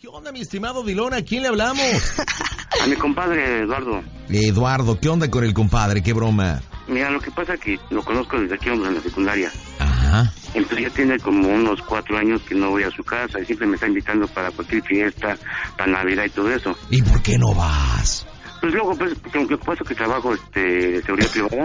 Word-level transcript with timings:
¿Qué 0.00 0.06
onda, 0.06 0.30
mi 0.30 0.40
estimado 0.40 0.84
Dilón? 0.84 1.12
¿A 1.12 1.22
quién 1.22 1.42
le 1.42 1.48
hablamos? 1.48 1.82
A 2.82 2.86
mi 2.86 2.94
compadre 2.96 3.62
Eduardo. 3.62 4.02
Eduardo, 4.28 5.00
¿qué 5.00 5.08
onda 5.08 5.28
con 5.30 5.42
el 5.42 5.52
compadre? 5.52 6.02
¿Qué 6.02 6.12
broma? 6.12 6.60
Mira, 6.86 7.10
lo 7.10 7.20
que 7.20 7.30
pasa 7.32 7.54
es 7.54 7.60
que 7.60 7.78
lo 7.90 8.02
conozco 8.04 8.38
desde 8.38 8.54
aquí 8.54 8.68
en 8.68 8.94
la 8.94 9.00
secundaria. 9.00 9.50
Ajá. 9.80 10.32
Entonces 10.54 10.86
ya 10.88 10.90
tiene 10.94 11.18
como 11.18 11.48
unos 11.48 11.82
cuatro 11.82 12.16
años 12.16 12.40
que 12.42 12.54
no 12.54 12.70
voy 12.70 12.84
a 12.84 12.90
su 12.90 13.02
casa 13.02 13.40
y 13.40 13.44
siempre 13.46 13.66
me 13.66 13.74
está 13.74 13.88
invitando 13.88 14.28
para 14.28 14.50
cualquier 14.52 14.82
fiesta, 14.84 15.36
para 15.76 15.90
Navidad 15.90 16.24
y 16.26 16.30
todo 16.30 16.50
eso. 16.52 16.76
¿Y 16.90 17.02
por 17.02 17.20
qué 17.22 17.36
no 17.36 17.52
vas? 17.54 18.24
Pues 18.60 18.72
luego, 18.72 18.94
pues, 18.96 19.14
aunque 19.34 19.56
pasa 19.58 19.84
que 19.84 19.94
trabajo 19.94 20.32
este, 20.34 20.60
de 20.60 21.02
seguridad 21.02 21.30
privada 21.32 21.64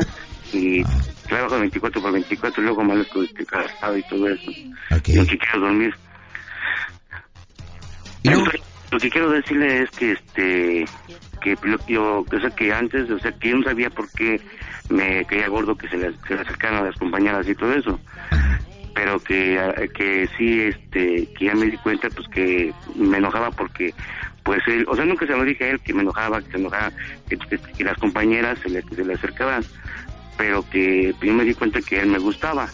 y 0.51 0.81
Ah. 0.83 1.01
trabajo 1.27 1.59
24 1.59 2.01
por 2.01 2.11
24 2.11 2.61
y 2.61 2.65
luego 2.65 2.81
amanezco 2.81 3.21
este, 3.21 3.45
cansado 3.45 3.95
y 3.97 4.03
todo 4.07 4.27
eso. 4.27 4.51
Ok. 4.91 5.09
Y 5.09 5.27
que 5.27 5.37
quiero 5.37 5.59
dormir. 5.67 5.93
Lo 8.91 8.99
que 8.99 9.09
quiero 9.09 9.31
decirle 9.31 9.81
es 9.81 9.89
que 9.91 10.11
este 10.11 10.87
que 11.41 11.57
yo, 11.87 12.19
o 12.19 12.25
que 12.55 12.71
antes 12.71 13.09
o 13.09 13.19
sea 13.19 13.31
que 13.33 13.49
yo 13.49 13.57
no 13.57 13.63
sabía 13.63 13.89
por 13.89 14.09
qué 14.11 14.39
me 14.89 15.25
caía 15.25 15.47
gordo 15.49 15.75
que 15.75 15.89
se 15.89 15.97
le, 15.97 16.13
se 16.27 16.35
le 16.35 16.41
acercaran 16.41 16.83
a 16.83 16.85
las 16.85 16.95
compañeras 16.97 17.47
y 17.47 17.55
todo 17.55 17.73
eso. 17.73 17.99
Pero 18.93 19.19
que 19.19 19.55
eh, 19.55 19.89
que 19.95 20.29
sí 20.37 20.61
este 20.61 21.27
que 21.33 21.45
ya 21.45 21.55
me 21.55 21.65
di 21.65 21.77
cuenta 21.77 22.09
pues 22.11 22.27
que 22.27 22.71
me 22.95 23.17
enojaba 23.17 23.49
porque 23.51 23.93
pues 24.43 24.61
él 24.67 24.85
o 24.87 24.95
sea 24.95 25.05
nunca 25.05 25.25
se 25.25 25.35
lo 25.35 25.43
dije 25.43 25.63
a 25.63 25.69
él 25.71 25.79
que 25.79 25.93
me 25.93 26.03
enojaba 26.03 26.41
que 26.41 26.51
se 26.51 26.57
enojaba 26.57 26.91
que, 27.27 27.83
las 27.83 27.97
compañeras 27.97 28.59
se 28.59 28.69
le, 28.69 28.83
se 28.83 29.03
le 29.03 29.13
acercaban. 29.13 29.65
Pero 30.37 30.67
que 30.69 31.13
yo 31.21 31.33
me 31.33 31.45
di 31.45 31.53
cuenta 31.53 31.81
que 31.81 31.99
él 31.99 32.07
me 32.07 32.19
gustaba 32.19 32.67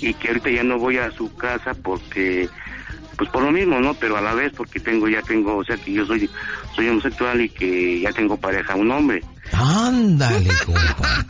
y 0.00 0.14
que 0.14 0.28
ahorita 0.28 0.50
ya 0.50 0.62
no 0.62 0.78
voy 0.78 0.98
a 0.98 1.10
su 1.10 1.34
casa 1.36 1.74
porque 1.74 2.48
pues 3.18 3.28
por 3.30 3.42
lo 3.42 3.50
mismo 3.50 3.80
no 3.80 3.92
pero 3.94 4.16
a 4.16 4.20
la 4.22 4.32
vez 4.32 4.52
porque 4.56 4.80
tengo 4.80 5.08
ya 5.08 5.20
tengo 5.22 5.56
o 5.56 5.64
sea 5.64 5.76
que 5.76 5.92
yo 5.92 6.06
soy 6.06 6.30
soy 6.74 6.88
homosexual 6.88 7.40
y 7.40 7.48
que 7.50 8.00
ya 8.00 8.12
tengo 8.12 8.36
pareja 8.38 8.74
un 8.76 8.90
hombre 8.90 9.20
Ándale, 9.50 10.50
compa. 10.66 11.26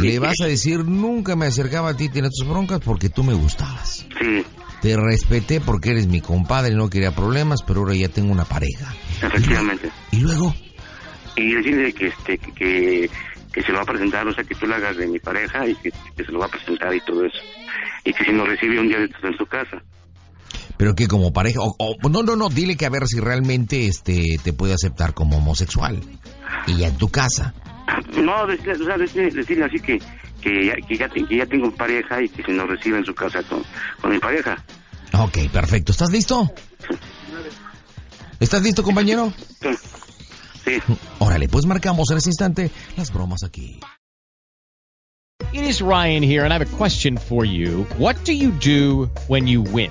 Le 0.00 0.18
vas 0.18 0.40
a 0.42 0.46
decir, 0.46 0.78
nunca 0.86 1.36
me 1.36 1.44
acercaba 1.44 1.90
a 1.90 1.96
ti, 1.96 2.08
tiene 2.08 2.30
tus 2.30 2.48
broncas 2.48 2.80
porque 2.80 3.10
tú 3.10 3.22
me 3.22 3.34
gustabas. 3.34 4.06
sí 4.18 4.42
Te 4.80 4.96
respeté 4.96 5.60
porque 5.60 5.90
eres 5.90 6.06
mi 6.06 6.22
compadre, 6.22 6.74
no 6.74 6.88
quería 6.88 7.14
problemas, 7.14 7.60
pero 7.66 7.80
ahora 7.80 7.94
ya 7.94 8.08
tengo 8.08 8.32
una 8.32 8.46
pareja. 8.46 8.94
efectivamente 9.22 9.90
¿Y 10.12 10.20
luego? 10.20 10.54
y 11.36 11.54
decirle 11.54 11.92
que 11.92 12.08
este 12.08 12.38
que, 12.38 12.52
que, 12.52 13.10
que 13.52 13.62
se 13.62 13.70
lo 13.70 13.76
va 13.76 13.82
a 13.82 13.86
presentar 13.86 14.26
o 14.26 14.34
sea 14.34 14.44
que 14.44 14.54
tú 14.54 14.66
lo 14.66 14.74
hagas 14.74 14.96
de 14.96 15.06
mi 15.06 15.18
pareja 15.18 15.66
y 15.66 15.74
que, 15.76 15.92
que 16.16 16.24
se 16.24 16.32
lo 16.32 16.40
va 16.40 16.46
a 16.46 16.50
presentar 16.50 16.94
y 16.94 17.00
todo 17.00 17.24
eso 17.24 17.38
y 18.04 18.12
que 18.12 18.24
si 18.24 18.32
nos 18.32 18.48
recibe 18.48 18.80
un 18.80 18.88
día 18.88 18.98
de 18.98 19.04
estos 19.04 19.22
en 19.24 19.36
su 19.36 19.46
casa 19.46 19.80
Pero 20.78 20.94
que 20.94 21.08
como 21.08 21.32
pareja, 21.32 21.60
o, 21.60 21.74
o- 21.78 22.08
no, 22.08 22.22
no, 22.22 22.36
no, 22.36 22.48
dile 22.48 22.76
que 22.76 22.86
a 22.86 22.90
ver 22.90 23.06
si 23.06 23.20
realmente 23.20 23.86
este 23.86 24.38
te 24.42 24.52
puede 24.52 24.72
aceptar 24.74 25.12
como 25.12 25.36
homosexual. 25.38 26.00
Y 26.66 26.76
ya 26.78 26.88
en 26.88 26.96
tu 26.96 27.08
casa. 27.08 27.52
no 28.16 28.46
decirle, 28.46 28.72
o 28.74 28.86
sea, 28.86 28.96
decirle, 28.96 29.30
decirle 29.30 29.64
así 29.64 29.80
que 29.80 29.98
que 30.40 30.66
ya, 30.66 30.74
que, 30.86 30.96
ya, 30.96 31.08
te- 31.08 31.24
que 31.26 31.36
ya 31.36 31.46
tengo 31.46 31.70
pareja 31.74 32.22
y 32.22 32.28
que 32.28 32.44
si 32.44 32.52
nos 32.52 32.68
recibe 32.68 32.98
en 32.98 33.04
su 33.04 33.12
casa 33.14 33.42
con, 33.42 33.62
con 34.00 34.12
mi 34.12 34.18
pareja 34.20 34.62
Ok, 35.14 35.38
perfecto. 35.52 35.90
¿Estás 35.90 36.10
listo? 36.10 36.48
¿Estás 38.40 38.62
listo, 38.62 38.82
compañero? 38.84 39.32
sí, 39.60 39.68
sí. 40.64 40.78
Órale, 41.18 41.48
pues 41.48 41.66
marcamos 41.66 42.08
en 42.12 42.18
ese 42.18 42.28
instante 42.30 42.70
las 42.96 43.12
bromas 43.12 43.42
aquí. 43.42 43.80
It 45.52 45.62
is 45.62 45.80
Ryan 45.80 46.22
here, 46.22 46.44
and 46.44 46.52
I 46.52 46.56
have 46.56 46.62
a 46.62 46.76
question 46.76 47.16
for 47.16 47.44
you. 47.44 47.84
What 47.98 48.16
do 48.24 48.32
you 48.32 48.50
do 48.52 49.08
when 49.28 49.46
you 49.48 49.62
win? 49.62 49.90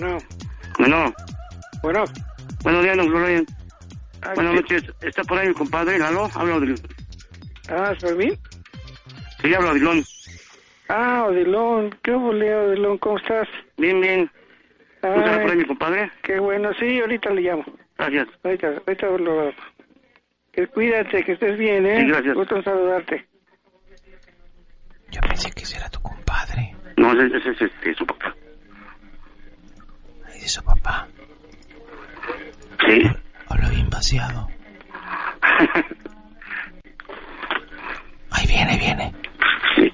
Bueno, 0.00 0.18
bueno 0.78 1.14
bueno, 1.82 2.04
buenos 2.62 2.82
días 2.82 2.96
don 2.96 3.08
Florian 3.10 3.46
ah, 4.22 4.32
buenas 4.34 4.52
sí. 4.54 4.60
noches 4.62 4.94
está 5.02 5.22
por 5.24 5.38
ahí 5.38 5.48
mi 5.48 5.54
compadre 5.54 6.02
¿aló? 6.02 6.28
habla 6.34 6.56
Odilón 6.56 6.76
Ah, 7.68 7.92
¿es 7.92 8.02
por 8.02 8.16
mí? 8.16 8.32
sí 9.42 9.54
habla 9.54 9.72
Odilón 9.72 10.02
Ah, 10.88 11.26
Odilón, 11.28 11.94
qué 12.02 12.12
volé, 12.12 12.54
Odilón, 12.54 12.96
¿cómo 12.98 13.18
estás? 13.18 13.46
bien 13.76 14.00
bien 14.00 14.30
¿no 15.02 15.16
está 15.16 15.40
por 15.42 15.50
ahí 15.50 15.56
mi 15.58 15.64
compadre? 15.66 16.10
qué 16.22 16.38
bueno, 16.40 16.70
sí, 16.80 16.98
ahorita 17.00 17.30
le 17.30 17.42
llamo. 17.42 17.64
gracias 17.98 18.28
Ahorita, 18.42 18.68
ahorita 18.86 19.06
lo... 19.18 19.52
Que 20.52 20.66
cuídate, 20.66 21.22
que 21.24 21.32
estés 21.32 21.56
bien, 21.58 21.84
¿eh? 21.86 22.00
Sí, 22.00 22.06
gracias. 22.08 22.34
Gusto 22.34 22.56
en 22.56 22.64
saludarte. 22.64 23.28
Yo 25.10 25.20
pensé 25.20 25.50
que 25.52 25.62
ese 25.62 25.76
era 25.76 25.88
tu 25.90 26.00
compadre. 26.00 26.74
no 26.96 27.12
ese 27.12 27.36
ese 27.36 27.50
es 27.50 27.60
este 27.62 27.94
su 27.94 28.04
papá 28.06 28.34
Ahí 30.26 30.40
su 30.48 30.62
papá. 30.64 31.06
sí 32.86 33.02
Vaciado. 34.10 34.48
Ahí 38.32 38.46
viene, 38.48 38.76
viene. 38.76 39.14
sí 39.76 39.92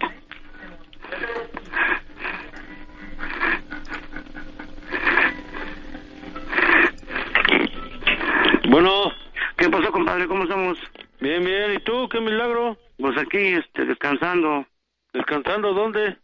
Bueno, 8.70 9.12
¿qué 9.58 9.68
pasó 9.68 9.92
compadre? 9.92 10.26
¿cómo 10.26 10.44
estamos? 10.44 10.78
bien, 11.20 11.44
bien, 11.44 11.74
¿y 11.74 11.78
tú? 11.80 12.08
¿Qué 12.08 12.18
milagro? 12.18 12.78
pues 12.98 13.18
aquí 13.18 13.36
este 13.36 13.84
descansando 13.84 14.66
¿Descansando 15.12 15.74
dónde? 15.74 16.16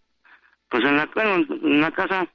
pues 0.70 0.82
en 0.84 0.96
la 0.96 1.10
bueno, 1.14 1.44
en 1.50 1.80
la 1.82 1.90
casa 1.90 2.26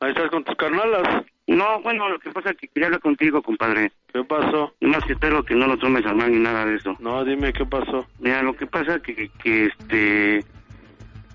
Ahí 0.00 0.10
estás 0.10 0.30
con 0.30 0.44
tus 0.44 0.54
carnalas. 0.54 1.24
No 1.48 1.80
bueno 1.82 2.08
lo 2.08 2.18
que 2.20 2.30
pasa 2.30 2.50
es 2.50 2.56
que 2.56 2.68
quería 2.68 2.86
hablar 2.86 3.00
contigo 3.00 3.42
compadre 3.42 3.90
¿Qué 4.12 4.22
pasó? 4.24 4.72
más 4.80 5.04
que 5.04 5.12
espero 5.14 5.42
que 5.44 5.54
no 5.54 5.66
lo 5.66 5.76
tomes 5.76 6.06
a 6.06 6.14
mal 6.14 6.30
ni 6.30 6.38
nada 6.38 6.64
de 6.64 6.76
eso 6.76 6.96
No, 7.00 7.24
dime 7.24 7.52
qué 7.52 7.64
pasó. 7.66 8.06
Mira, 8.20 8.42
lo 8.42 8.54
que 8.54 8.66
pasa 8.66 8.96
es 8.96 9.02
que, 9.02 9.28
que, 9.42 9.66
este, 9.66 10.44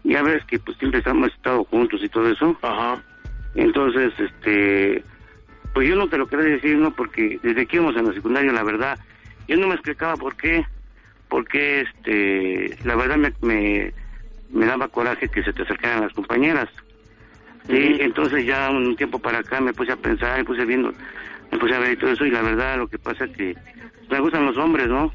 ya 0.03 0.21
ves 0.23 0.43
que 0.45 0.59
pues 0.59 0.77
siempre 0.77 1.01
hemos 1.05 1.31
estado 1.31 1.63
juntos 1.65 2.01
y 2.03 2.09
todo 2.09 2.29
eso. 2.29 2.57
Ajá. 2.61 3.01
Entonces, 3.55 4.11
este, 4.19 5.03
pues 5.73 5.87
yo 5.87 5.95
no 5.95 6.07
te 6.07 6.17
lo 6.17 6.27
quería 6.27 6.45
decir, 6.45 6.77
¿no? 6.77 6.91
Porque 6.91 7.39
desde 7.43 7.65
que 7.65 7.77
íbamos 7.77 7.95
en 7.95 8.07
la 8.07 8.13
secundaria, 8.13 8.51
la 8.51 8.63
verdad, 8.63 8.97
yo 9.47 9.57
no 9.57 9.67
me 9.67 9.75
explicaba 9.75 10.17
por 10.17 10.35
qué, 10.35 10.65
porque, 11.29 11.81
este, 11.81 12.77
la 12.83 12.95
verdad 12.95 13.17
me, 13.17 13.33
me, 13.41 13.93
me 14.51 14.65
daba 14.65 14.87
coraje 14.87 15.29
que 15.29 15.43
se 15.43 15.53
te 15.53 15.61
acercaran 15.63 16.01
las 16.01 16.13
compañeras. 16.13 16.69
Sí, 17.67 17.97
entonces 18.01 18.45
ya 18.45 18.69
un 18.71 18.95
tiempo 18.95 19.19
para 19.19 19.39
acá 19.39 19.61
me 19.61 19.73
puse 19.73 19.91
a 19.93 19.97
pensar, 19.97 20.37
me 20.37 20.45
puse 20.45 20.65
viendo, 20.65 20.93
me 21.51 21.57
puse 21.59 21.75
a 21.75 21.79
ver 21.79 21.93
y 21.93 21.97
todo 21.97 22.11
eso 22.11 22.25
y 22.25 22.31
la 22.31 22.41
verdad 22.41 22.77
lo 22.77 22.87
que 22.87 22.99
pasa 22.99 23.25
es 23.25 23.31
que 23.31 23.57
me 24.09 24.19
gustan 24.19 24.45
los 24.45 24.57
hombres, 24.57 24.87
¿no? 24.89 25.13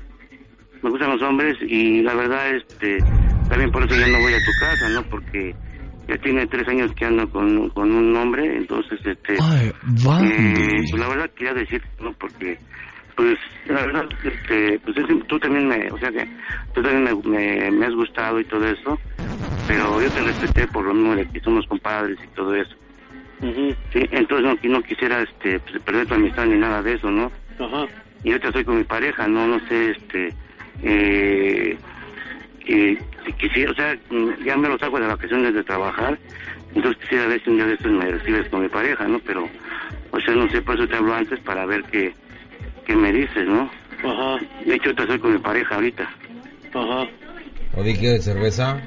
Me 0.83 0.91
gustan 0.91 1.11
los 1.11 1.23
hombres 1.23 1.57
y 1.61 2.03
la 2.03 2.15
verdad, 2.15 2.55
este, 2.57 3.05
también 3.49 3.71
por 3.71 3.85
eso 3.85 3.97
ya 3.97 4.07
no 4.07 4.21
voy 4.21 4.35
a 4.35 4.41
tu 4.41 4.55
casa, 4.55 4.89
¿no? 4.89 5.03
Porque 5.05 5.57
ya 6.09 6.19
tiene 6.19 6.47
tres 6.47 6.69
años 6.69 6.93
que 6.97 7.05
ando 7.07 7.29
con, 7.31 7.71
con 7.71 7.93
un 7.93 8.17
hombre, 8.17 8.57
entonces, 8.57 9.01
este, 9.05 9.45
Ay, 9.51 9.73
eh, 10.21 10.85
pues 10.91 11.01
la 11.01 11.09
verdad 11.09 11.31
quería 11.37 11.55
decir, 11.55 11.83
¿no? 12.01 12.13
Porque, 12.15 12.59
pues, 13.17 13.39
la 13.67 13.83
verdad, 13.87 14.09
este, 14.23 14.79
pues 14.81 14.97
es- 14.97 15.27
tú 15.27 15.39
también 15.39 15.69
me, 15.69 15.91
o 15.91 15.99
sea 15.99 16.11
que 16.13 16.29
tú 16.73 16.83
también 16.83 17.05
me, 17.05 17.15
me, 17.31 17.71
me 17.73 17.87
has 17.87 17.95
gustado 17.95 18.41
y 18.41 18.45
todo 18.45 18.67
eso, 18.67 19.01
pero 19.69 20.01
yo 20.01 20.11
te 20.11 20.23
respeté 20.23 20.67
por 20.67 20.87
lo 20.87 20.95
mismo 20.95 21.15
de 21.15 21.27
que 21.27 21.41
somos 21.41 21.67
compadres 21.67 22.19
y 22.25 22.35
todo 22.35 22.55
eso. 22.55 22.75
Ujú. 23.43 23.77
Sí, 23.93 24.09
entonces 24.11 24.59
no, 24.63 24.71
no 24.71 24.83
quisiera, 24.83 25.21
este, 25.23 25.61
pues, 25.61 25.79
perder 25.83 26.07
tu 26.07 26.15
amistad 26.15 26.47
ni 26.47 26.57
nada 26.57 26.83
de 26.83 26.95
eso, 26.95 27.11
¿no? 27.11 27.31
Ajá. 27.61 27.87
Y 28.25 28.31
ahorita 28.31 28.49
estoy 28.49 28.65
con 28.65 28.79
mi 28.79 28.85
pareja, 28.85 29.29
no, 29.29 29.47
no 29.47 29.61
sé, 29.69 29.91
este, 29.91 30.35
eh, 30.83 31.77
eh, 32.67 32.99
si 33.27 33.33
quisiera, 33.35 33.71
o 33.71 33.75
sea, 33.75 33.95
ya 34.45 34.57
me 34.57 34.69
lo 34.69 34.79
saco 34.79 34.99
de 34.99 35.07
vacaciones 35.07 35.53
de 35.53 35.63
trabajar, 35.63 36.19
entonces 36.75 37.01
quisiera 37.03 37.27
ver 37.27 37.43
si 37.45 37.51
un 37.51 37.57
día 37.57 37.67
de 37.67 37.75
estos 37.75 37.93
me 37.93 38.11
recibes 38.11 38.49
con 38.49 38.63
mi 38.63 38.69
pareja, 38.69 39.07
¿no? 39.07 39.19
Pero, 39.21 39.49
o 40.11 40.21
sea, 40.21 40.35
no 40.35 40.49
sé, 40.49 40.63
por 40.63 40.77
eso 40.77 40.89
te 40.89 40.97
hablo 40.97 41.15
antes 41.15 41.39
para 41.41 41.67
ver 41.67 41.85
qué, 41.93 42.15
qué 42.87 42.97
me 42.97 43.13
dices, 43.13 43.47
¿no? 43.47 43.71
Ajá. 44.03 44.43
De 44.65 44.75
hecho, 44.75 44.87
ahorita 44.87 45.03
estoy 45.03 45.19
con 45.19 45.33
mi 45.35 45.39
pareja 45.39 45.75
ahorita. 45.75 46.11
Ajá. 46.73 47.07
¿O 47.75 47.85
que 47.85 48.19
cerveza? 48.21 48.81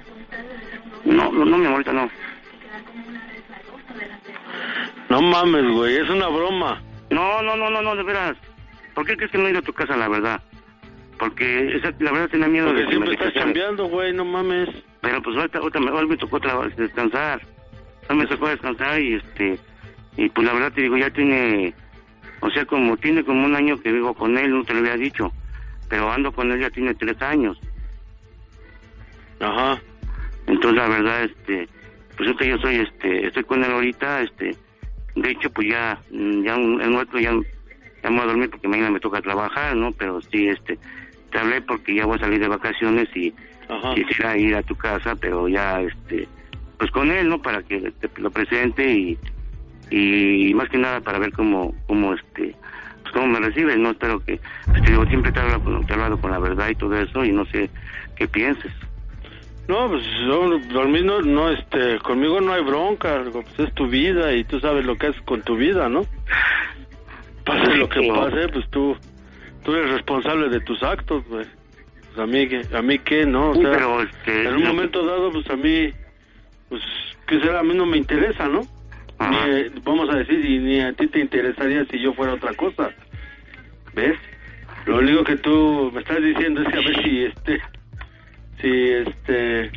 No, 1.06 1.31
no, 1.31 1.45
no, 1.45 1.57
mi 1.57 1.65
amor, 1.65 1.86
ahorita 1.86 1.94
no. 1.94 2.09
No 5.09 5.21
mames, 5.21 5.71
güey, 5.71 5.98
es 5.98 6.09
una 6.09 6.27
broma. 6.27 6.81
No, 7.09 7.42
no, 7.42 7.56
no, 7.56 7.69
no, 7.69 7.81
no, 7.81 7.95
de 7.95 8.03
veras. 8.03 8.38
¿Por 8.94 9.06
qué 9.06 9.15
crees 9.15 9.31
que 9.31 9.38
no 9.38 9.48
he 9.48 9.51
ido 9.51 9.59
a 9.59 9.63
tu 9.63 9.74
casa, 9.74 9.98
la 9.98 10.07
verdad? 10.07 10.42
Porque 11.19 11.75
esa, 11.75 11.94
la 12.00 12.12
verdad 12.12 12.30
tenía 12.30 12.48
miedo 12.48 12.68
Porque 12.68 12.81
de 12.81 12.88
que 12.88 13.00
me 13.00 13.06
siempre 13.06 13.27
estás 13.27 13.42
chambeando, 13.42 13.86
güey, 13.88 14.13
no 14.13 14.25
mames. 14.25 14.69
Pero 15.01 15.21
pues 15.21 15.36
ahorita, 15.36 15.59
ahorita 15.59 15.80
me, 15.80 15.92
me 16.06 16.18
tocó 16.18 16.39
descansar. 16.77 17.42
Hoy 18.09 18.15
me 18.15 18.27
tocó 18.27 18.47
descansar 18.47 19.00
y 19.00 19.15
este 19.15 19.59
y 20.18 20.30
pues 20.30 20.45
la 20.45 20.54
verdad 20.54 20.74
te 20.74 20.81
digo, 20.81 20.97
ya 20.97 21.09
tiene, 21.09 21.74
o 22.42 22.50
sea, 22.50 22.65
como 22.65 22.97
tiene 22.97 23.24
como 23.24 23.45
un 23.45 23.56
año 23.56 23.80
que 23.80 23.92
vivo 23.92 24.13
con 24.13 24.38
él, 24.38 24.51
no 24.51 24.63
te 24.63 24.74
lo 24.74 24.80
había 24.80 24.97
dicho, 24.97 25.31
pero 25.89 26.12
ando 26.12 26.31
con 26.31 26.51
él 26.51 26.59
ya 26.59 26.69
tiene 26.69 26.94
tres 26.95 27.21
años. 27.21 27.59
Ajá. 29.39 29.81
Entonces 30.61 30.77
la 30.79 30.89
verdad, 30.89 31.23
este, 31.23 31.67
pues 32.15 32.27
ahorita 32.27 32.45
yo 32.45 32.57
soy, 32.59 32.75
este, 32.75 33.25
estoy 33.25 33.43
con 33.45 33.63
él 33.63 33.71
ahorita, 33.71 34.21
este, 34.21 34.55
de 35.15 35.31
hecho 35.31 35.49
pues 35.49 35.69
ya, 35.69 35.99
mm, 36.11 36.43
ya 36.43 36.55
un, 36.55 36.79
en 36.79 36.95
otro 36.97 37.19
ya, 37.19 37.31
ya 38.03 38.09
me 38.11 38.17
voy 38.17 38.25
a 38.25 38.27
dormir 38.27 38.49
porque 38.51 38.67
mañana 38.67 38.91
me 38.91 38.99
toca 38.99 39.23
trabajar, 39.23 39.75
¿no? 39.75 39.91
Pero 39.93 40.21
sí, 40.21 40.49
este, 40.49 40.77
te 41.31 41.39
hablé 41.39 41.63
porque 41.63 41.95
ya 41.95 42.05
voy 42.05 42.17
a 42.17 42.19
salir 42.19 42.39
de 42.39 42.47
vacaciones 42.47 43.09
y 43.15 43.33
Ajá. 43.69 43.95
quisiera 43.95 44.37
ir 44.37 44.53
a 44.53 44.61
tu 44.61 44.75
casa, 44.75 45.15
pero 45.15 45.49
ya, 45.49 45.81
este, 45.81 46.27
pues 46.77 46.91
con 46.91 47.09
él, 47.09 47.27
¿no? 47.27 47.41
Para 47.41 47.63
que 47.63 47.79
te 47.99 48.21
lo 48.21 48.29
presente 48.29 48.87
y, 48.87 49.17
y 49.89 50.53
más 50.53 50.69
que 50.69 50.77
nada 50.77 51.01
para 51.01 51.17
ver 51.17 51.33
cómo, 51.33 51.73
cómo, 51.87 52.13
este, 52.13 52.55
pues 53.01 53.13
cómo 53.13 53.25
me 53.25 53.39
recibes, 53.39 53.79
¿no? 53.79 53.89
Espero 53.89 54.19
que, 54.19 54.39
pues 54.69 54.83
te 54.83 54.91
digo, 54.91 55.07
siempre 55.07 55.31
te 55.31 55.41
con, 55.63 55.83
te 55.85 55.91
he 55.91 55.95
hablado 55.95 56.21
con 56.21 56.29
la 56.29 56.37
verdad 56.37 56.69
y 56.69 56.75
todo 56.75 56.95
eso 56.95 57.25
y 57.25 57.31
no 57.31 57.45
sé 57.47 57.71
qué 58.15 58.27
pienses. 58.27 58.71
No, 59.67 59.87
pues 59.89 60.03
yo, 60.27 60.59
dormir 60.73 61.05
no, 61.05 61.21
no, 61.21 61.49
este, 61.49 61.99
conmigo 61.99 62.41
no 62.41 62.53
hay 62.53 62.63
bronca, 62.63 63.23
pues 63.31 63.45
es 63.59 63.73
tu 63.73 63.87
vida 63.87 64.33
y 64.33 64.43
tú 64.43 64.59
sabes 64.59 64.83
lo 64.85 64.97
que 64.97 65.07
haces 65.07 65.21
con 65.21 65.41
tu 65.43 65.55
vida, 65.55 65.87
¿no? 65.87 66.05
Pase 67.45 67.75
lo 67.77 67.87
que 67.89 68.07
pase, 68.07 68.49
pues 68.49 68.69
tú, 68.69 68.97
tú 69.63 69.73
eres 69.73 69.91
responsable 69.91 70.49
de 70.49 70.59
tus 70.61 70.81
actos, 70.83 71.23
güey. 71.27 71.45
Pues 72.07 72.19
a 72.19 72.25
mí, 72.27 72.47
¿qué- 72.47 72.67
a 72.75 72.81
mí 72.81 72.99
qué, 72.99 73.25
¿no? 73.25 73.51
O 73.51 73.55
Sí, 73.55 73.61
sea, 73.61 73.71
pero, 73.71 74.01
este, 74.01 74.47
en 74.47 74.55
un 74.55 74.63
momento 74.63 75.05
dado, 75.05 75.31
pues 75.31 75.49
a 75.49 75.55
mí, 75.55 75.93
pues, 76.69 76.81
¿qué 77.27 77.39
será? 77.39 77.59
A 77.59 77.63
mí 77.63 77.73
no 77.73 77.85
me 77.85 77.97
interesa, 77.97 78.47
¿no? 78.47 78.67
Ni, 79.29 79.37
eh, 79.51 79.71
vamos 79.83 80.09
a 80.09 80.15
decir, 80.15 80.43
y 80.43 80.57
ni 80.59 80.81
a 80.81 80.91
ti 80.93 81.07
te 81.07 81.19
interesaría 81.19 81.85
si 81.85 81.99
yo 81.99 82.13
fuera 82.13 82.33
otra 82.33 82.53
cosa. 82.55 82.89
¿Ves? 83.93 84.17
Lo 84.85 84.97
único 84.97 85.23
que 85.23 85.37
tú 85.37 85.91
me 85.93 86.01
estás 86.01 86.21
diciendo 86.21 86.61
es 86.61 86.67
que 86.69 86.77
a 86.79 86.81
ver 86.81 87.03
si 87.03 87.23
este 87.25 87.61
si 88.61 88.89
este 88.91 89.71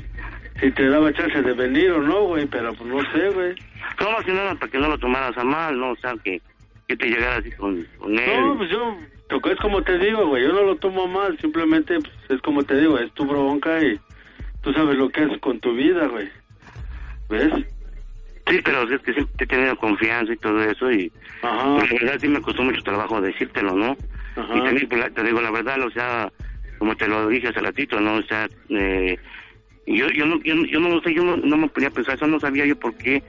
si 0.60 0.70
te 0.70 0.88
daba 0.88 1.12
chance 1.12 1.42
de 1.42 1.52
venir 1.52 1.90
o 1.90 2.00
no, 2.00 2.22
güey, 2.26 2.46
pero 2.46 2.72
pues 2.74 2.88
no 2.88 3.00
sé, 3.12 3.30
güey. 3.30 3.54
No, 4.00 4.24
que 4.24 4.32
nada 4.32 4.54
para 4.54 4.70
que 4.70 4.78
no 4.78 4.88
lo 4.88 4.98
tomaras 4.98 5.36
a 5.36 5.44
mal, 5.44 5.78
¿no? 5.78 5.90
O 5.90 5.96
sea, 5.96 6.14
que, 6.22 6.40
que 6.86 6.96
te 6.96 7.06
llegara 7.06 7.36
así 7.36 7.50
con, 7.52 7.84
con 7.98 8.18
él. 8.18 8.40
No, 8.40 8.56
pues 8.56 8.70
yo 8.70 8.96
es 9.50 9.58
como 9.60 9.82
te 9.82 9.98
digo, 9.98 10.26
güey, 10.28 10.44
yo 10.44 10.52
no 10.52 10.62
lo 10.62 10.76
tomo 10.76 11.08
mal, 11.08 11.36
simplemente 11.40 11.98
pues, 11.98 12.12
es 12.28 12.40
como 12.42 12.62
te 12.62 12.78
digo, 12.78 12.98
es 12.98 13.10
tu 13.14 13.24
bronca 13.26 13.82
y 13.82 13.98
tú 14.62 14.72
sabes 14.72 14.96
lo 14.96 15.08
que 15.08 15.22
haces 15.22 15.38
con 15.40 15.58
tu 15.60 15.74
vida, 15.74 16.06
güey. 16.06 16.28
¿Ves? 17.28 17.52
Sí, 18.48 18.60
pero 18.64 18.82
es 18.82 19.00
que 19.00 19.12
siempre 19.14 19.34
he 19.44 19.46
tenido 19.46 19.76
confianza 19.76 20.32
y 20.32 20.36
todo 20.36 20.62
eso 20.62 20.92
y 20.92 21.10
Ajá. 21.42 21.76
pues, 21.78 21.90
la 21.90 21.98
verdad 22.00 22.18
sí 22.20 22.28
me 22.28 22.42
costó 22.42 22.62
mucho 22.62 22.82
trabajo 22.82 23.20
decírtelo, 23.20 23.74
¿no? 23.74 23.96
Ajá. 24.36 24.56
Y 24.56 24.62
también 24.62 24.88
pues, 24.88 25.00
la- 25.00 25.10
te 25.10 25.22
digo 25.24 25.40
la 25.40 25.50
verdad, 25.50 25.80
o 25.80 25.90
sea, 25.90 26.30
como 26.78 26.96
te 26.96 27.08
lo 27.08 27.28
dije 27.28 27.48
hace 27.48 27.60
ratito, 27.60 28.00
¿no? 28.00 28.14
O 28.16 28.22
sea, 28.22 28.48
eh, 28.70 29.18
yo, 29.86 30.08
yo, 30.10 30.26
no, 30.26 30.40
yo, 30.42 30.54
yo 30.64 30.80
no 30.80 30.88
lo 30.88 31.00
sé, 31.02 31.14
yo 31.14 31.24
no, 31.24 31.36
no 31.36 31.56
me 31.56 31.68
ponía 31.68 31.88
a 31.88 31.92
pensar, 31.92 32.14
eso 32.16 32.26
no 32.26 32.40
sabía 32.40 32.66
yo 32.66 32.76
por 32.76 32.94
qué 32.96 33.22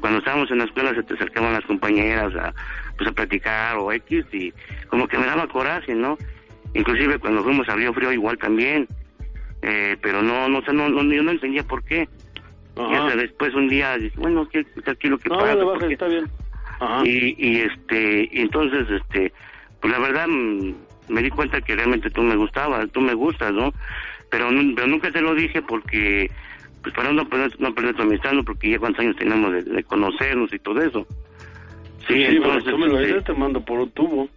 cuando 0.00 0.18
estábamos 0.18 0.50
en 0.50 0.58
la 0.58 0.64
escuela 0.64 0.94
se 0.94 1.02
te 1.02 1.14
acercaban 1.14 1.52
las 1.52 1.64
compañeras 1.66 2.34
a, 2.36 2.54
pues, 2.96 3.08
a 3.10 3.12
platicar 3.12 3.76
o 3.76 3.92
X 3.92 4.24
y 4.32 4.52
como 4.88 5.06
que 5.06 5.18
me 5.18 5.26
daba 5.26 5.46
coraje, 5.46 5.94
¿no? 5.94 6.16
Inclusive 6.74 7.18
cuando 7.18 7.44
fuimos 7.44 7.68
a 7.68 7.76
Río 7.76 7.92
Frío 7.92 8.12
igual 8.12 8.38
también, 8.38 8.88
eh, 9.62 9.96
pero 10.00 10.22
no, 10.22 10.48
no 10.48 10.62
sé, 10.62 10.72
no, 10.72 10.88
no, 10.88 11.02
yo 11.12 11.22
no 11.22 11.30
entendía 11.30 11.62
por 11.64 11.84
qué. 11.84 12.08
Y 12.76 12.94
hasta 12.94 13.14
después 13.14 13.54
un 13.54 13.68
día 13.68 13.96
bueno, 14.16 14.48
¿qué 14.48 14.66
aquí 14.86 15.08
lo 15.08 15.18
que 15.18 15.28
No, 15.28 15.38
pasa? 15.38 15.86
está 15.86 16.08
bien. 16.08 16.28
Ajá. 16.80 17.02
Y, 17.06 17.36
y 17.38 17.60
este, 17.60 18.40
entonces, 18.40 18.88
este, 18.90 19.32
pues 19.80 19.92
la 19.92 20.00
verdad 20.00 20.26
mm, 20.26 20.74
me 21.08 21.22
di 21.22 21.30
cuenta 21.30 21.60
que 21.60 21.74
realmente 21.76 22.10
tú 22.10 22.22
me 22.22 22.36
gustabas, 22.36 22.90
tú 22.92 23.00
me 23.00 23.14
gustas, 23.14 23.52
¿no? 23.52 23.72
Pero, 24.30 24.48
pero 24.74 24.86
nunca 24.86 25.10
te 25.10 25.20
lo 25.20 25.34
dije 25.34 25.62
porque, 25.62 26.30
pues 26.82 26.94
para 26.94 27.12
no 27.12 27.28
perder, 27.28 27.54
no 27.60 27.74
perder 27.74 27.94
tu 27.94 28.02
amistad, 28.02 28.32
¿no? 28.32 28.44
Porque 28.44 28.70
ya 28.70 28.78
cuántos 28.78 29.00
años 29.00 29.16
tenemos 29.16 29.52
de, 29.52 29.62
de 29.62 29.84
conocernos 29.84 30.52
y 30.52 30.58
todo 30.58 30.80
eso. 30.82 31.06
Sí, 32.08 32.14
Sí, 32.14 32.24
pero 32.26 32.36
entonces, 32.36 32.70
tú 32.72 32.78
me 32.78 32.86
lo 32.88 32.98
dices, 32.98 33.24
te 33.24 33.32
mando 33.32 33.64
por 33.64 33.80
un 33.80 33.90
tubo. 33.92 34.28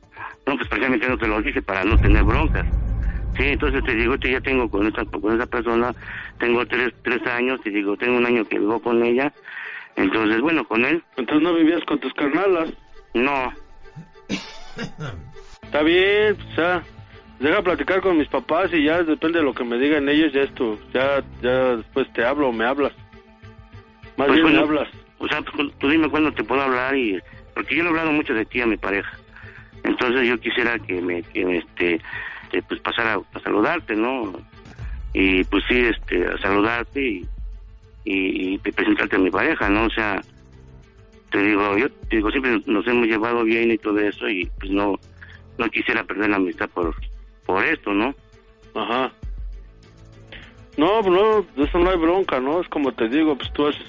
no, 0.46 0.56
pues 0.56 0.68
precisamente 0.70 1.08
no 1.10 1.18
te 1.18 1.28
lo 1.28 1.42
dije 1.42 1.62
para 1.62 1.84
no 1.84 1.98
tener 1.98 2.24
broncas. 2.24 2.66
Sí, 3.36 3.44
entonces 3.44 3.84
te 3.84 3.94
digo, 3.94 4.18
que 4.18 4.32
ya 4.32 4.42
tengo 4.42 4.70
con 4.70 4.88
esa, 4.88 5.06
con 5.06 5.36
esa 5.36 5.46
persona, 5.46 5.94
tengo 6.40 6.66
tres, 6.66 6.94
tres 7.04 7.26
años, 7.28 7.62
te 7.62 7.70
digo, 7.70 7.96
tengo 7.98 8.18
un 8.18 8.26
año 8.26 8.46
que 8.48 8.58
vivo 8.58 8.80
con 8.82 9.04
ella. 9.04 9.32
Entonces, 9.96 10.42
bueno, 10.42 10.68
con 10.68 10.86
él, 10.86 11.04
Entonces 11.18 11.44
no 11.44 11.54
vivías 11.54 11.84
con 11.86 12.00
tus 12.00 12.14
carnalas. 12.14 12.70
no. 13.14 13.54
Está 15.68 15.84
bien, 15.84 16.36
pues 16.36 16.56
ya. 16.56 16.84
Deja 17.40 17.62
platicar 17.62 18.02
con 18.02 18.18
mis 18.18 18.28
papás 18.30 18.72
y 18.74 18.86
ya 18.86 19.04
depende 19.04 19.40
de 19.40 19.46
lo 19.46 19.54
que 19.54 19.64
me 19.64 19.78
digan 19.78 20.10
ellos, 20.10 20.34
ya 20.34 20.42
esto, 20.42 20.80
ya, 20.92 21.24
ya 21.42 21.76
después 21.76 22.12
te 22.14 22.26
hablo 22.26 22.50
o 22.50 22.52
me 22.52 22.66
hablas. 22.66 22.94
Más 24.18 24.28
Pues 24.28 24.32
bien 24.32 24.46
me 24.46 24.52
bueno, 24.58 24.62
hablas. 24.62 24.90
O 25.20 25.28
sea, 25.28 25.42
tú, 25.44 25.70
tú 25.72 25.90
dime 25.90 26.10
cuándo 26.10 26.32
te 26.32 26.44
puedo 26.44 26.62
hablar 26.62 26.96
y... 26.96 27.20
Porque 27.54 27.76
yo 27.76 27.84
le 27.84 27.90
he 27.90 27.92
hablado 27.92 28.12
mucho 28.12 28.34
de 28.34 28.46
ti 28.46 28.62
a 28.62 28.66
mi 28.66 28.78
pareja. 28.78 29.12
Entonces 29.84 30.28
yo 30.28 30.40
quisiera 30.40 30.80
que 30.80 31.02
me, 31.02 31.22
que 31.22 31.46
me, 31.46 31.58
este, 31.58 32.02
que, 32.52 32.62
pues 32.64 32.80
pasara 32.82 33.20
a 33.34 33.40
saludarte, 33.42 33.96
¿no? 33.96 34.34
Y 35.14 35.44
pues 35.44 35.64
sí, 35.68 35.78
este, 35.80 36.26
a 36.28 36.38
saludarte 36.40 37.02
y, 37.02 37.28
y, 38.06 38.54
y 38.56 38.58
presentarte 38.58 39.16
a 39.16 39.20
mi 39.20 39.30
pareja, 39.30 39.70
¿no? 39.70 39.86
O 39.86 39.90
sea, 39.90 40.22
te 41.32 41.40
digo, 41.40 41.78
yo 41.78 41.90
te 41.90 42.18
digo, 42.18 42.32
siempre 42.32 42.62
nos 42.66 42.88
hemos 42.88 43.08
llevado 43.08 43.44
bien 43.44 43.72
y 43.72 43.78
todo 43.78 44.00
eso 44.00 44.28
y 44.30 44.50
pues 44.60 44.72
no, 44.72 45.00
no 45.58 45.70
quisiera 45.70 46.04
perder 46.04 46.30
la 46.30 46.36
amistad 46.38 46.70
por, 46.70 46.96
por 47.46 47.64
esto, 47.66 47.94
¿no? 47.94 48.14
Ajá. 48.76 49.12
No, 50.78 51.02
pues 51.02 51.14
no, 51.14 51.46
de 51.56 51.64
eso 51.64 51.80
no 51.80 51.90
hay 51.90 51.98
bronca, 51.98 52.40
¿no? 52.40 52.62
Es 52.62 52.68
como 52.70 52.92
te 52.92 53.10
digo, 53.10 53.36
pues 53.36 53.52
tú 53.54 53.68
haces, 53.68 53.84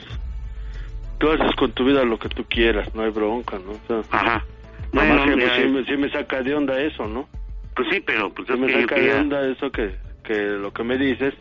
tú 1.18 1.30
haces 1.30 1.54
con 1.56 1.70
tu 1.72 1.84
vida 1.84 2.02
lo 2.04 2.18
que 2.18 2.28
tú 2.30 2.44
quieras, 2.48 2.94
no 2.94 3.02
hay 3.02 3.10
bronca, 3.10 3.58
¿no? 3.58 3.72
O 3.72 3.80
sea, 3.86 4.00
Ajá. 4.18 4.44
nada 4.92 5.14
más 5.14 5.26
Bueno, 5.26 5.36
que, 5.36 5.42
pues, 5.46 5.52
sí, 5.56 5.68
me, 5.68 5.84
sí 5.84 5.96
me 5.98 6.10
saca 6.10 6.42
de 6.42 6.54
onda 6.54 6.80
eso, 6.80 7.06
¿no? 7.06 7.28
pues 7.76 7.88
sí, 7.92 8.00
pero 8.04 8.28
pues 8.34 8.48
Sí 8.48 8.54
es 8.54 8.58
me 8.58 8.66
que 8.66 8.72
yo 8.72 8.80
saca 8.80 8.94
de 8.96 9.00
quería... 9.02 9.20
onda 9.20 9.46
eso 9.48 9.70
que, 9.70 9.94
que 10.24 10.34
lo 10.34 10.72
que 10.72 10.82
me 10.82 10.96
dices, 10.98 11.34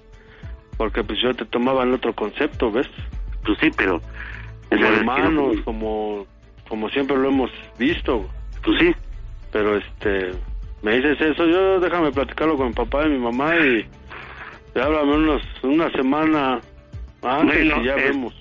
porque 0.77 1.03
pues 1.03 1.19
yo 1.19 1.33
te 1.33 1.45
tomaba 1.45 1.81
en 1.83 1.93
otro 1.93 2.13
concepto, 2.13 2.71
¿ves? 2.71 2.87
Pues 3.45 3.57
sí, 3.59 3.71
pero... 3.75 4.01
Como 4.69 4.85
hermanos, 4.85 5.55
como, 5.63 6.27
como 6.67 6.89
siempre 6.89 7.15
lo 7.17 7.29
hemos 7.29 7.49
visto, 7.79 8.29
Pues 8.63 8.77
sí, 8.79 8.93
pero 9.57 9.75
este, 9.77 10.33
me 10.83 10.97
dices 10.97 11.19
eso, 11.19 11.43
yo 11.47 11.79
déjame 11.79 12.11
platicarlo 12.11 12.55
con 12.57 12.67
mi 12.67 12.73
papá 12.73 13.07
y 13.07 13.09
mi 13.09 13.17
mamá 13.17 13.55
y, 13.55 13.87
y 14.75 14.79
háblame 14.79 15.15
unos, 15.15 15.41
una 15.63 15.89
semana 15.93 16.61
antes 17.23 17.57
Bueno, 17.57 17.81
y 17.81 17.85
ya 17.85 17.95
vemos. 17.95 18.35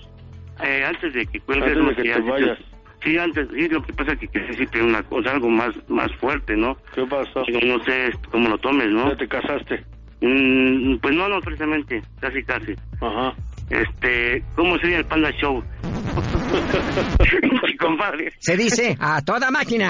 Eh, 0.63 0.83
antes 0.85 1.11
de 1.13 1.25
que 1.25 1.39
cuelgues, 1.39 1.75
Antes 1.75 1.97
de 1.97 2.03
que 2.03 2.13
te 2.13 2.21
vayas. 2.21 2.59
Sí, 3.03 3.17
antes, 3.17 3.47
sí, 3.51 3.67
lo 3.67 3.81
que 3.81 3.93
pasa 3.93 4.11
es 4.11 4.19
que 4.19 4.27
quieres 4.27 4.51
decirte 4.51 4.79
una 4.79 5.01
cosa, 5.01 5.31
algo 5.31 5.49
más, 5.49 5.73
más 5.87 6.13
fuerte, 6.17 6.55
¿no? 6.55 6.77
¿Qué 6.93 7.03
pasó? 7.05 7.43
No 7.63 7.83
sé 7.83 8.11
cómo 8.29 8.49
lo 8.49 8.57
tomes, 8.59 8.89
¿no? 8.89 9.09
Ya 9.09 9.17
te 9.17 9.27
casaste. 9.27 9.83
Mm, 10.21 10.97
pues 10.97 11.15
no, 11.15 11.27
no, 11.29 11.41
precisamente, 11.41 12.03
casi, 12.19 12.43
casi. 12.43 12.75
Ajá. 13.01 13.33
Este, 13.71 14.43
¿cómo 14.55 14.77
sería 14.77 14.99
el 14.99 15.05
Panda 15.05 15.31
Show? 15.31 15.63
Mi 17.63 17.75
compadre. 17.77 18.33
Se 18.37 18.55
dice 18.55 18.95
a 18.99 19.19
toda 19.23 19.49
máquina. 19.49 19.89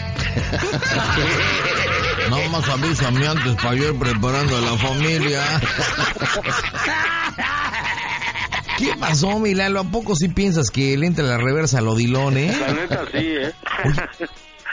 Nada 2.29 2.49
más 2.49 2.69
avísame 2.69 3.27
antes 3.27 3.55
para 3.55 3.75
yo 3.75 3.89
ir 3.93 3.99
preparando 3.99 4.57
a 4.57 4.61
la 4.61 4.77
familia. 4.77 5.43
¿Qué 8.77 8.93
pasó, 8.99 9.39
Milalo? 9.39 9.79
¿A 9.81 9.83
poco 9.83 10.15
sí 10.15 10.27
piensas 10.29 10.69
que 10.71 10.97
le 10.97 11.07
entra 11.07 11.23
la 11.25 11.37
reversa 11.37 11.79
al 11.79 11.87
odilón, 11.87 12.37
eh? 12.37 12.55
La 12.59 12.73
neta 12.73 13.05
sí, 13.11 13.17
¿eh? 13.19 13.53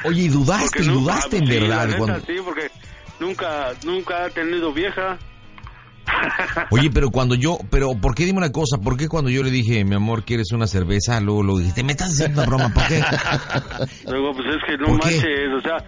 Oye, 0.05 0.23
y 0.23 0.29
dudaste, 0.29 0.83
y 0.83 0.87
nunca- 0.87 1.00
dudaste 1.00 1.37
en 1.38 1.47
sí, 1.47 1.53
verdad. 1.53 1.69
La 1.77 1.87
neta 1.87 1.99
cuando- 1.99 2.21
sí, 2.27 2.33
porque 2.45 2.71
nunca, 3.19 3.73
nunca 3.83 4.25
ha 4.25 4.31
tenido 4.31 4.73
vieja. 4.73 5.19
Oye, 6.70 6.90
pero 6.92 7.10
cuando 7.10 7.34
yo, 7.34 7.58
pero 7.70 7.92
¿por 8.00 8.14
qué 8.14 8.25
dime 8.25 8.38
una 8.38 8.52
cosa? 8.52 8.78
¿Por 8.78 8.96
qué 8.96 9.08
cuando 9.08 9.30
yo 9.30 9.42
le 9.42 9.50
dije, 9.50 9.84
mi 9.84 9.94
amor, 9.94 10.25
¿quieres 10.25 10.52
una 10.52 10.66
cerveza? 10.66 11.20
Luego 11.20 11.42
lo 11.42 11.58
dijiste, 11.58 11.82
me 11.82 11.92
estás 11.92 12.10
haciendo 12.10 12.44
broma, 12.44 12.70
¿por 12.72 12.87
qué? 12.87 13.00
Luego, 14.10 14.32
pues 14.32 14.46
es 14.56 14.62
que 14.66 14.76
no 14.76 14.88
manches, 14.94 15.52
o 15.56 15.60
sea, 15.60 15.78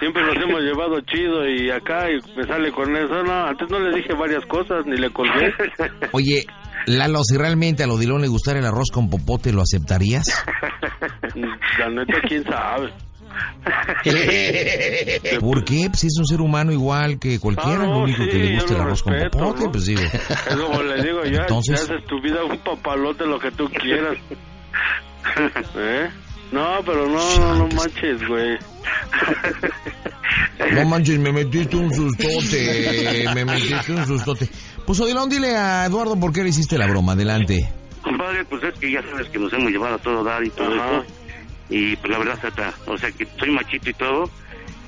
siempre 0.00 0.22
nos 0.22 0.36
hemos 0.36 0.60
llevado 0.60 1.00
chido 1.00 1.48
y 1.48 1.70
acá 1.70 2.10
y 2.10 2.16
me 2.36 2.44
sale 2.44 2.70
con 2.72 2.94
eso. 2.96 3.22
No, 3.22 3.46
antes 3.46 3.68
no 3.70 3.78
le 3.78 3.96
dije 3.96 4.14
varias 4.14 4.44
cosas, 4.46 4.84
ni 4.86 4.96
le 4.96 5.10
colgué. 5.10 5.52
Oye, 6.12 6.44
Lalo, 6.86 7.24
si 7.24 7.36
realmente 7.36 7.82
al 7.82 7.90
odilón 7.90 8.22
le 8.22 8.28
gustara 8.28 8.60
el 8.60 8.64
arroz 8.64 8.90
con 8.92 9.10
popote, 9.10 9.52
¿lo 9.52 9.60
aceptarías? 9.60 10.24
La 11.78 11.90
neta, 11.90 12.20
quién 12.28 12.44
sabe. 12.44 12.92
¿Por 15.40 15.64
qué? 15.64 15.88
Pues 15.90 16.04
es 16.04 16.18
un 16.18 16.26
ser 16.26 16.40
humano 16.40 16.72
igual 16.72 17.18
que 17.18 17.38
cualquiera, 17.40 17.82
Ah, 17.82 17.86
lo 17.86 17.98
único 18.00 18.22
sí, 18.24 18.28
que 18.30 18.38
le 18.38 18.54
gusta 18.54 18.74
el 18.74 18.80
arroz 18.80 19.02
con 19.02 19.12
respeto, 19.14 19.38
popote, 19.38 19.64
¿no? 19.64 19.72
pues 19.72 19.86
digo. 19.86 20.00
Es 20.02 20.56
como 20.56 20.82
le 20.82 21.02
digo, 21.02 21.24
ya, 21.24 21.40
Entonces- 21.42 21.86
ya 21.86 21.94
haces 21.94 22.06
tu 22.06 22.20
vida 22.22 22.44
un 22.44 22.58
papalote, 22.58 23.26
lo 23.26 23.38
que 23.38 23.50
tú 23.52 23.68
quieras. 23.70 24.16
¿Eh? 25.76 26.08
No, 26.52 26.78
pero 26.84 27.06
no, 27.08 27.38
no, 27.38 27.54
no 27.56 27.68
manches, 27.74 28.26
güey. 28.28 28.56
No 30.72 30.84
manches, 30.86 31.18
me 31.18 31.32
metiste 31.32 31.76
un 31.76 31.92
sustote, 31.94 33.24
me 33.34 33.44
metiste 33.44 33.92
un 33.92 34.06
sustote. 34.06 34.48
Pues 34.86 34.98
Odilón, 35.00 35.28
dile 35.28 35.54
a 35.56 35.84
Eduardo 35.86 36.18
por 36.18 36.32
qué 36.32 36.42
le 36.42 36.48
hiciste 36.48 36.78
la 36.78 36.86
broma, 36.86 37.12
adelante. 37.12 37.68
Compadre, 38.02 38.44
pues 38.46 38.62
es 38.64 38.74
que 38.78 38.90
ya 38.90 39.02
sabes 39.02 39.28
que 39.28 39.38
nos 39.38 39.52
hemos 39.52 39.70
llevado 39.70 39.94
a 39.96 39.98
todo 39.98 40.24
dar 40.24 40.42
y 40.44 40.50
todo 40.50 40.74
Ajá. 40.74 40.98
eso. 40.98 41.04
Y 41.68 41.96
pues 41.96 42.10
la 42.10 42.18
verdad, 42.18 42.38
Tata, 42.40 42.72
o 42.86 42.96
sea 42.96 43.10
que 43.12 43.26
soy 43.38 43.50
machito 43.50 43.90
y 43.90 43.94
todo. 43.94 44.30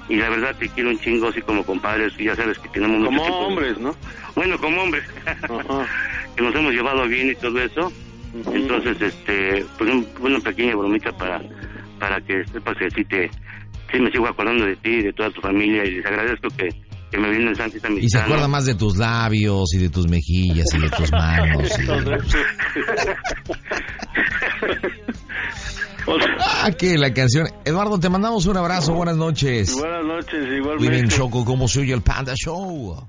Y 0.08 0.16
la 0.16 0.30
verdad 0.30 0.56
te 0.58 0.68
quiero 0.70 0.88
un 0.90 0.99
chingo 1.00 1.28
así 1.28 1.40
como 1.42 1.64
compadres. 1.64 2.12
Y 2.18 2.25
ya 2.25 2.35
sabes 2.37 2.58
que 2.58 2.68
tenemos 2.70 2.99
mucho 2.99 3.08
Como 3.11 3.23
tiempo. 3.23 3.38
hombres, 3.47 3.78
¿no? 3.78 3.94
Bueno, 4.35 4.58
como 4.58 4.82
hombres. 4.82 5.04
Que 6.37 6.42
nos 6.44 6.54
hemos 6.54 6.73
llevado 6.73 7.06
bien 7.08 7.30
y 7.30 7.35
todo 7.35 7.58
eso. 7.61 7.92
Entonces, 8.52 8.97
este, 9.02 9.66
pues 9.76 9.90
un- 9.92 10.06
una 10.20 10.38
pequeña 10.38 10.76
bromita 10.76 11.11
para, 11.12 11.40
para 11.99 12.20
que 12.20 12.44
sepas 12.52 12.76
que 12.78 12.88
sí 12.90 13.04
te, 13.04 13.28
sí 13.90 13.99
me 14.00 14.08
sigo 14.12 14.28
acordando 14.28 14.64
de 14.64 14.76
ti 14.76 14.90
y 14.90 15.02
de 15.02 15.12
toda 15.12 15.30
tu 15.30 15.40
familia 15.40 15.85
y 15.85 15.97
les 15.97 16.06
agradezco 16.06 16.47
que, 16.56 16.68
que 17.11 17.18
me 17.18 17.30
vienen 17.30 17.56
Santa 17.56 17.76
esta 17.76 17.90
Y 17.90 18.08
se 18.08 18.18
acuerda 18.18 18.47
más 18.47 18.66
de 18.66 18.76
tus 18.76 18.97
labios 18.99 19.64
y 19.75 19.78
de 19.78 19.88
tus 19.88 20.08
mejillas 20.08 20.66
y 20.75 20.78
de 20.80 20.90
tus 20.90 21.11
manos. 21.11 21.73
Ah, 26.60 26.72
que 26.72 26.98
la 26.98 27.12
canción. 27.12 27.48
Eduardo, 27.64 28.00
te 28.00 28.08
mandamos 28.08 28.46
un 28.46 28.56
abrazo, 28.56 28.92
buenas 28.94 29.16
noches. 29.16 29.72
Buenas 29.74 30.04
noches, 30.04 30.44
igualmente. 30.56 31.14
Choco, 31.14 31.44
¿cómo 31.44 31.68
se 31.68 31.80
oye 31.80 31.92
el 31.92 32.02
Panda 32.02 32.34
Show? 32.34 33.08